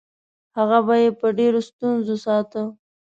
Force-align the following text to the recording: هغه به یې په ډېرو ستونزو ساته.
هغه 0.57 0.79
به 0.87 0.95
یې 1.03 1.09
په 1.19 1.27
ډېرو 1.37 1.59
ستونزو 1.69 2.15
ساته. 2.25 2.61